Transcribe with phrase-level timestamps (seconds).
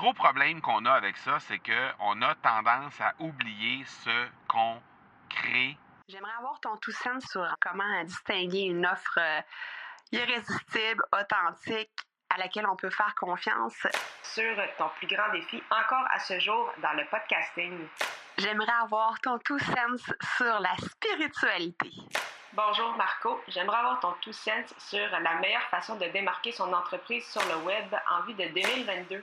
[0.00, 4.80] gros problème qu'on a avec ça, c'est qu'on a tendance à oublier ce qu'on
[5.28, 5.76] crée.
[6.08, 9.40] J'aimerais avoir ton tout sens sur comment distinguer une offre euh,
[10.10, 11.92] irrésistible, authentique,
[12.30, 13.86] à laquelle on peut faire confiance.
[14.22, 17.86] Sur ton plus grand défi encore à ce jour dans le podcasting.
[18.38, 20.00] J'aimerais avoir ton tout sens
[20.38, 21.90] sur la spiritualité.
[22.54, 27.26] Bonjour Marco, j'aimerais avoir ton tout sens sur la meilleure façon de démarquer son entreprise
[27.26, 29.22] sur le web en vue de 2022.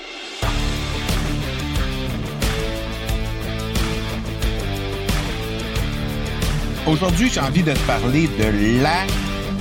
[6.87, 9.05] Aujourd'hui, j'ai envie de te parler de la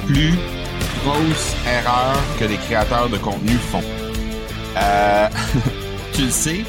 [0.06, 0.34] plus
[1.04, 3.82] grosse erreur que les créateurs de contenu font.
[4.76, 5.28] Euh,
[6.14, 6.64] tu le sais,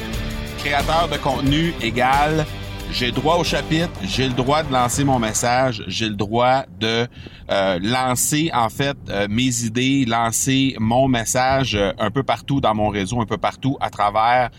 [0.58, 2.44] créateur de contenu égale
[2.92, 6.64] j'ai le droit au chapitre, j'ai le droit de lancer mon message, j'ai le droit
[6.78, 7.08] de
[7.50, 12.74] euh, lancer en fait euh, mes idées, lancer mon message euh, un peu partout dans
[12.74, 14.50] mon réseau, un peu partout à travers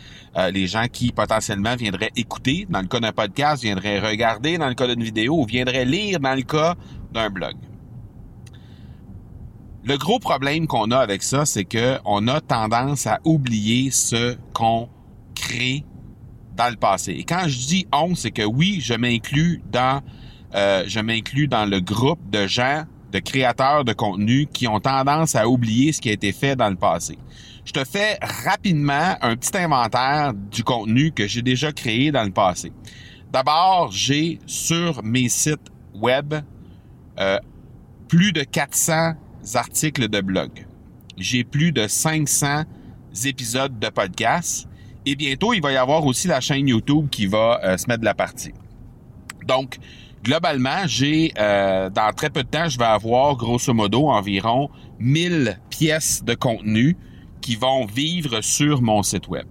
[0.52, 4.74] les gens qui potentiellement viendraient écouter dans le cas d'un podcast, viendraient regarder dans le
[4.74, 6.74] cas d'une vidéo ou viendraient lire dans le cas
[7.12, 7.54] d'un blog.
[9.84, 14.36] Le gros problème qu'on a avec ça, c'est que on a tendance à oublier ce
[14.54, 14.90] qu'on
[15.36, 15.86] crée
[16.56, 17.12] dans le passé.
[17.14, 20.02] Et quand je dis on, c'est que oui, je m'inclus dans
[20.56, 25.36] euh, je m'inclus dans le groupe de gens, de créateurs de contenu qui ont tendance
[25.36, 27.18] à oublier ce qui a été fait dans le passé.
[27.66, 32.32] Je te fais rapidement un petit inventaire du contenu que j'ai déjà créé dans le
[32.32, 32.72] passé.
[33.32, 36.36] D'abord, j'ai sur mes sites web
[37.20, 37.40] euh,
[38.08, 39.14] plus de 400
[39.56, 40.68] articles de blog.
[41.18, 42.64] J'ai plus de 500
[43.26, 44.68] épisodes de podcast
[45.06, 48.02] et bientôt, il va y avoir aussi la chaîne YouTube qui va euh, se mettre
[48.02, 48.54] de la partie.
[49.46, 49.78] Donc,
[50.24, 54.70] globalement, j'ai euh, dans très peu de temps, je vais avoir grosso modo environ
[55.00, 56.96] 1000 pièces de contenu
[57.42, 59.46] qui vont vivre sur mon site web.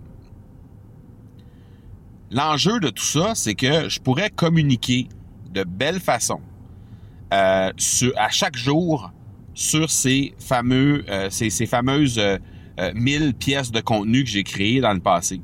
[2.30, 5.08] L'enjeu de tout ça, c'est que je pourrais communiquer
[5.50, 6.40] de belle façon
[7.34, 7.70] euh,
[8.16, 9.12] à chaque jour
[9.52, 12.18] sur ces fameux, ces, ces, fameuses
[12.94, 15.40] 1000 euh, pièces de contenu que j'ai créé dans le passé.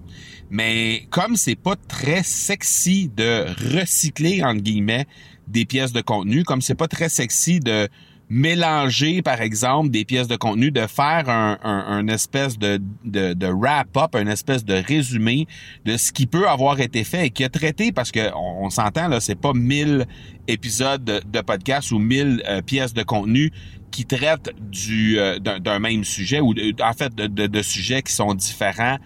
[0.50, 3.46] Mais comme c'est pas très sexy de
[3.76, 5.06] recycler entre guillemets
[5.46, 7.88] des pièces de contenu, comme c'est pas très sexy de
[8.30, 14.14] mélanger, par exemple, des pièces de contenu, de faire un, un, espèce de, de, wrap-up,
[14.14, 15.46] un espèce de résumé
[15.84, 19.08] de ce qui peut avoir été fait et qui a traité, parce que on, s'entend,
[19.08, 20.06] là, c'est pas 1000
[20.46, 23.50] épisodes de, podcast ou 1000 euh, pièces de contenu
[23.90, 28.34] qui traitent du euh, d'un même sujet ou en fait de, de sujets qui sont
[28.34, 28.98] différents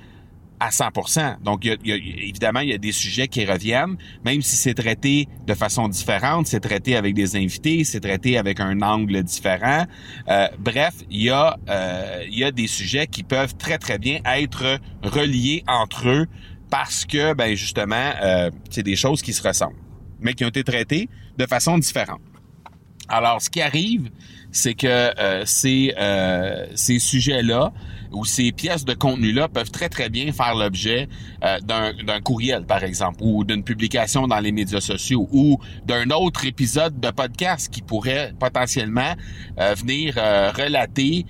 [0.62, 1.42] à 100%.
[1.42, 5.88] Donc, évidemment, il y a des sujets qui reviennent, même si c'est traité de façon
[5.88, 9.86] différente, c'est traité avec des invités, c'est traité avec un angle différent.
[10.28, 13.98] Euh, bref, il y a euh, il y a des sujets qui peuvent très très
[13.98, 16.26] bien être reliés entre eux
[16.70, 19.82] parce que, ben justement, euh, c'est des choses qui se ressemblent,
[20.20, 21.08] mais qui ont été traitées
[21.38, 22.20] de façon différente.
[23.08, 24.10] Alors, ce qui arrive,
[24.52, 27.72] c'est que euh, ces, euh, ces sujets-là
[28.12, 31.08] ou ces pièces de contenu-là peuvent très, très bien faire l'objet
[31.42, 36.44] euh, d'un courriel, par exemple, ou d'une publication dans les médias sociaux, ou d'un autre
[36.44, 39.14] épisode de podcast qui pourrait potentiellement
[39.56, 41.24] venir relater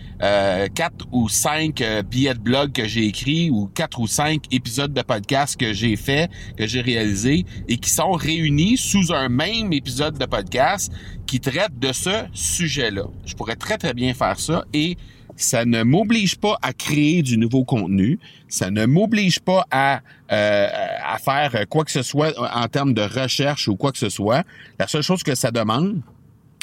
[0.74, 5.02] quatre ou cinq billets de blog que j'ai écrits ou quatre ou cinq épisodes de
[5.02, 10.18] podcast que j'ai fait, que j'ai réalisé, et qui sont réunis sous un même épisode
[10.18, 10.92] de podcast
[11.26, 13.11] qui traite de ce sujet-là.
[13.24, 14.96] Je pourrais très, très bien faire ça et
[15.36, 18.18] ça ne m'oblige pas à créer du nouveau contenu,
[18.48, 20.00] ça ne m'oblige pas à,
[20.30, 20.68] euh,
[21.04, 24.44] à faire quoi que ce soit en termes de recherche ou quoi que ce soit.
[24.78, 26.00] La seule chose que ça demande,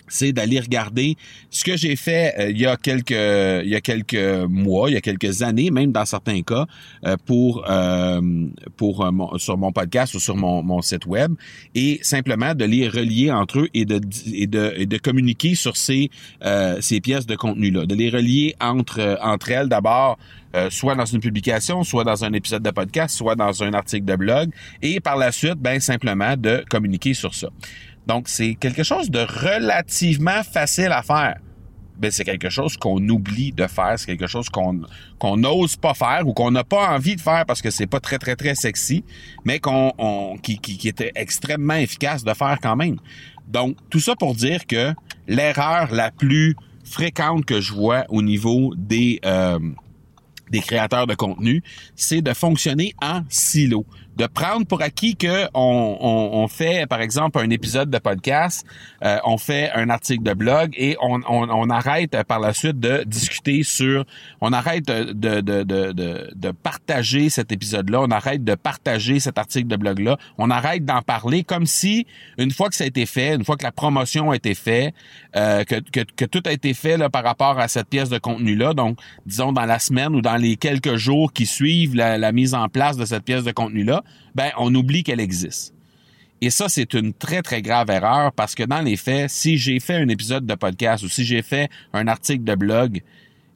[0.10, 1.16] c'est d'aller regarder
[1.50, 4.94] ce que j'ai fait euh, il y a quelques il y a quelques mois, il
[4.94, 6.66] y a quelques années, même dans certains cas,
[7.06, 8.22] euh, pour euh,
[8.78, 9.08] pour
[9.38, 11.34] sur mon podcast ou sur mon, mon, site web,
[11.76, 14.00] et simplement de les relier entre eux et de
[14.34, 16.10] et de, et de communiquer sur ces
[16.80, 20.18] ces pièces de contenu là, de les relier entre entre elles d'abord.
[20.70, 24.16] soit dans une publication, soit dans un épisode de podcast, soit dans un article de
[24.16, 24.50] blog,
[24.82, 27.50] et par la suite, ben simplement de communiquer sur ça.
[28.08, 31.38] Donc, c'est quelque chose de relativement facile à faire.
[32.02, 34.82] Mais c'est quelque chose qu'on oublie de faire, c'est quelque chose qu'on
[35.20, 38.00] qu'on n'ose pas faire ou qu'on n'a pas envie de faire parce que c'est pas
[38.00, 39.04] très très très sexy,
[39.44, 42.98] mais qu'on on, qui, qui, qui extrêmement efficace de faire quand même.
[43.50, 44.94] Donc tout ça pour dire que
[45.28, 46.56] l'erreur la plus
[46.86, 49.60] fréquentes que je vois au niveau des euh,
[50.50, 51.64] des créateurs de contenu,
[51.96, 53.86] c'est de fonctionner en silo
[54.20, 55.98] de prendre pour acquis que on,
[56.34, 58.66] on, fait, par exemple, un épisode de podcast,
[59.06, 62.82] euh, on fait un article de blog et on, on, on, arrête par la suite
[62.82, 64.04] de discuter sur,
[64.42, 69.38] on arrête de, de, de, de, de partager cet épisode-là, on arrête de partager cet
[69.38, 72.06] article de blog-là, on arrête d'en parler comme si,
[72.38, 74.94] une fois que ça a été fait, une fois que la promotion a été faite,
[75.38, 78.18] euh, que, que, que, tout a été fait là, par rapport à cette pièce de
[78.18, 82.34] contenu-là, donc disons dans la semaine ou dans les quelques jours qui suivent la, la
[82.34, 84.04] mise en place de cette pièce de contenu-là,
[84.36, 85.74] ben on oublie qu'elle existe.
[86.42, 89.80] Et ça, c'est une très, très grave erreur parce que dans les faits, si j'ai
[89.80, 93.02] fait un épisode de podcast ou si j'ai fait un article de blog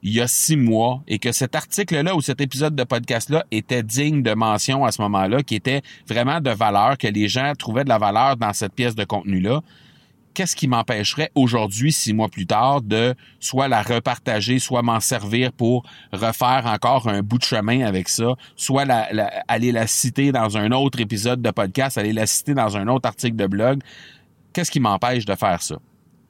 [0.04, 3.82] il y a six mois et que cet article-là ou cet épisode de podcast-là était
[3.82, 7.84] digne de mention à ce moment-là, qui était vraiment de valeur, que les gens trouvaient
[7.84, 9.62] de la valeur dans cette pièce de contenu-là,
[10.34, 15.52] qu'est-ce qui m'empêcherait aujourd'hui, six mois plus tard, de soit la repartager, soit m'en servir
[15.52, 18.84] pour refaire encore un bout de chemin avec ça, soit
[19.48, 23.08] aller la citer dans un autre épisode de podcast, aller la citer dans un autre
[23.08, 23.80] article de blog.
[24.52, 25.76] Qu'est-ce qui m'empêche de faire ça?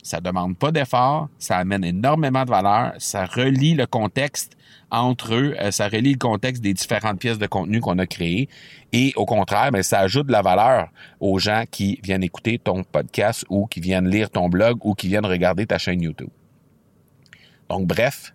[0.03, 4.55] Ça demande pas d'effort, ça amène énormément de valeur, ça relie le contexte
[4.91, 8.49] entre eux, euh, ça relie le contexte des différentes pièces de contenu qu'on a créées
[8.93, 10.89] et au contraire, ben, ça ajoute de la valeur
[11.21, 15.09] aux gens qui viennent écouter ton podcast ou qui viennent lire ton blog ou qui
[15.09, 16.31] viennent regarder ta chaîne YouTube.
[17.69, 18.35] Donc bref,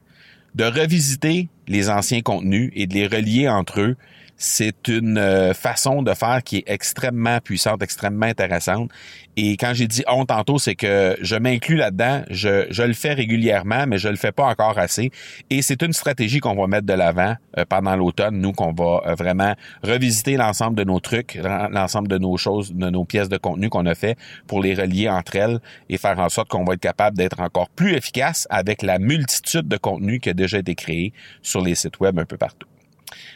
[0.56, 3.98] de revisiter les anciens contenus et de les relier entre eux,
[4.40, 8.90] c'est une euh, façon de faire qui est extrêmement puissante, extrêmement intéressante.
[9.36, 12.24] Et quand j'ai dit on tantôt, c'est que je m'inclus là-dedans.
[12.30, 15.12] Je, je, le fais régulièrement, mais je le fais pas encore assez.
[15.50, 19.02] Et c'est une stratégie qu'on va mettre de l'avant euh, pendant l'automne, nous, qu'on va
[19.06, 23.38] euh, vraiment revisiter l'ensemble de nos trucs, l'ensemble de nos choses, de nos pièces de
[23.38, 25.60] contenu qu'on a fait pour les relier entre elles
[25.90, 29.68] et faire en sorte qu'on va être capable d'être encore plus efficace avec la multitude
[29.68, 32.68] de contenus qui a déjà été créé sur les sites web un peu partout.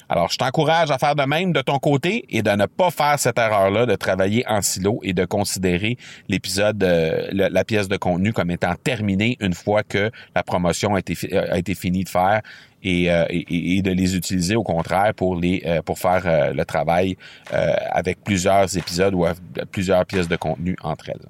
[0.09, 3.17] Alors, je t'encourage à faire de même de ton côté et de ne pas faire
[3.17, 5.97] cette erreur-là de travailler en silo et de considérer
[6.27, 10.99] l'épisode, euh, la pièce de contenu comme étant terminée une fois que la promotion a
[10.99, 11.15] été,
[11.55, 12.41] été finie de faire
[12.83, 17.17] et, euh, et, de les utiliser au contraire euh, pour faire le travail
[17.49, 19.25] avec plusieurs épisodes ou
[19.71, 21.27] plusieurs pièces de contenu entre elles.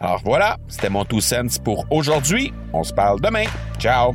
[0.00, 2.52] Alors voilà, c'était mon two cents pour aujourd'hui.
[2.72, 3.44] On se parle demain.
[3.78, 4.14] Ciao